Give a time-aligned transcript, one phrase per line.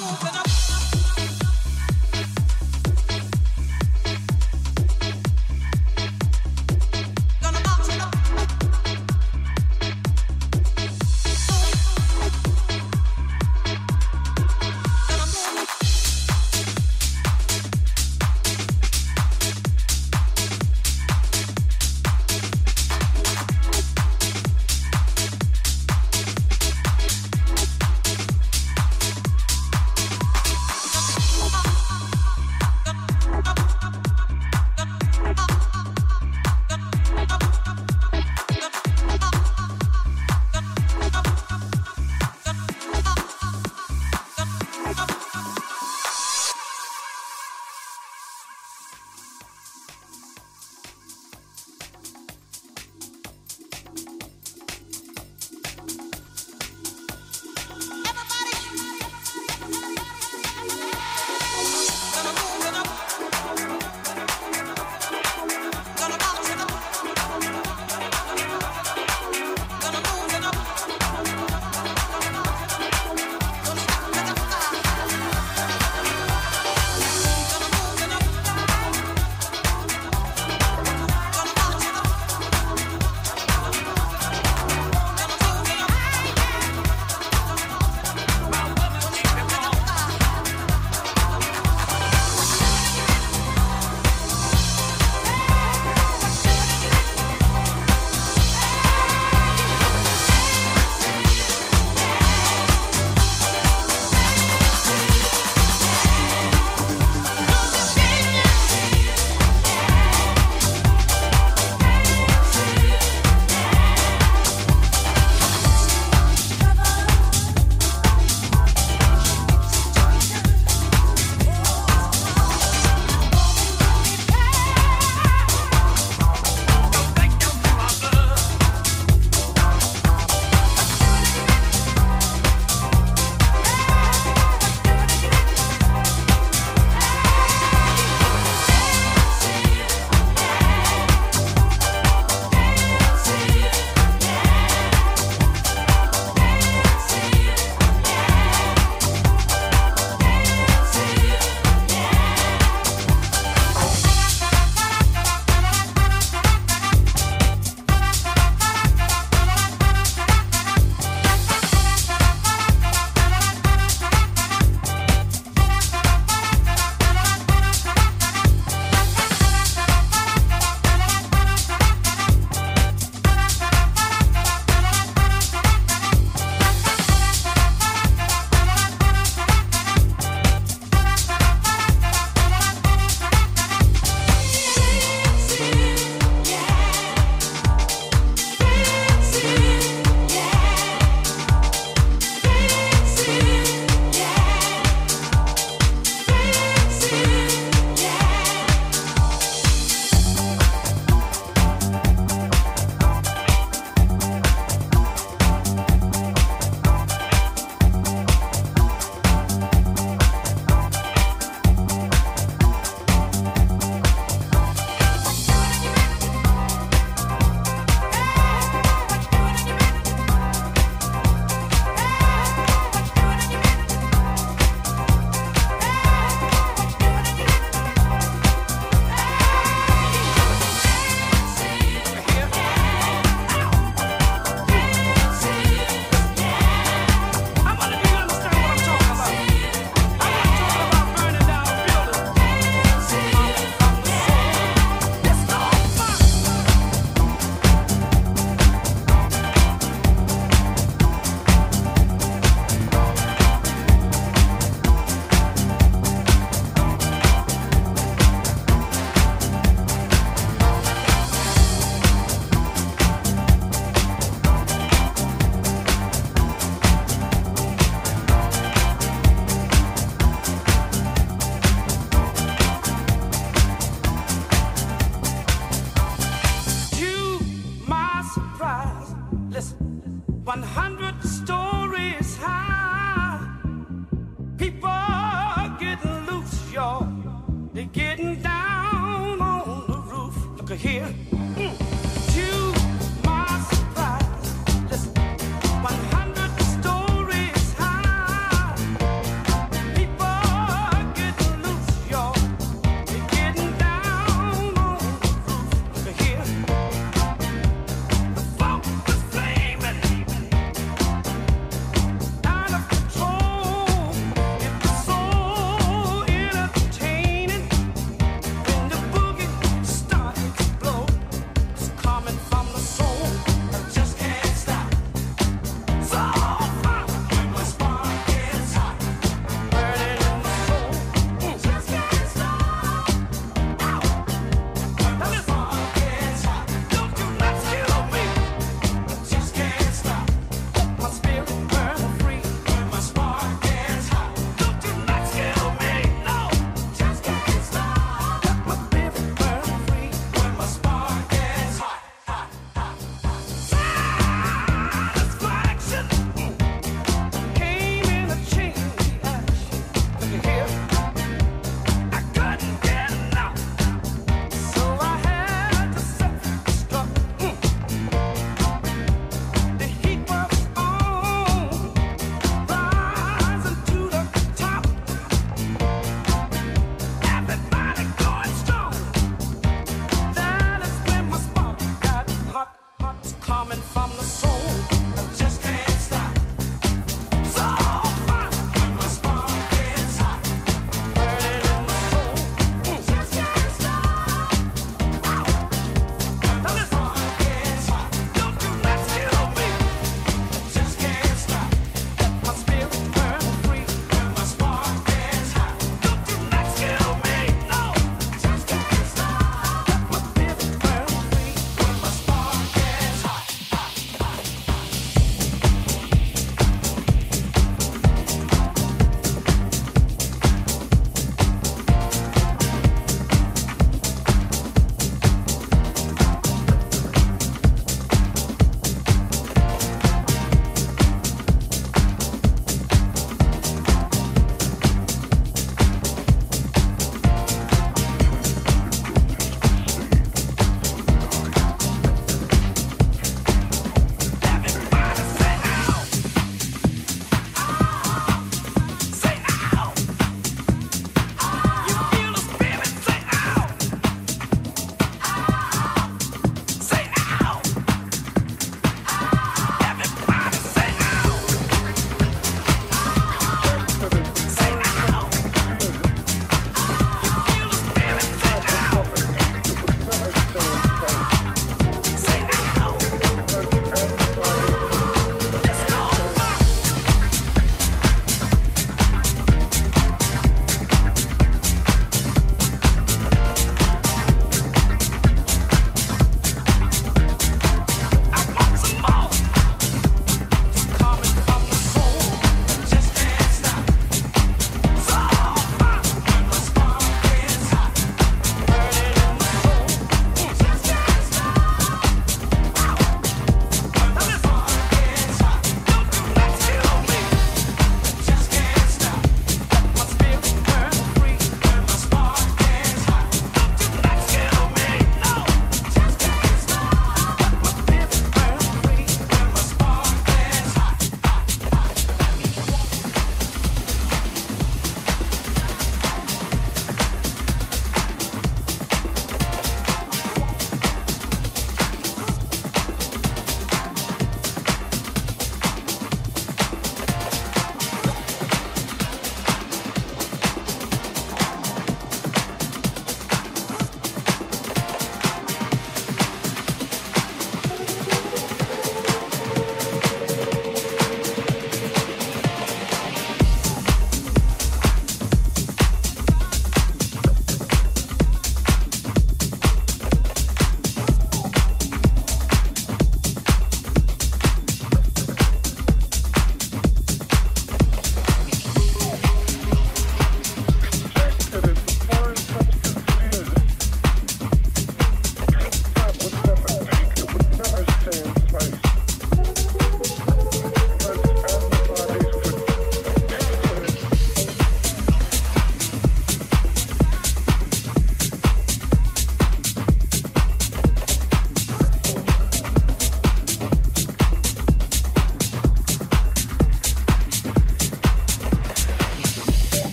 [0.00, 0.67] moving up.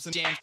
[0.00, 0.34] some damn